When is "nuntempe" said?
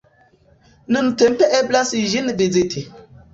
0.95-1.51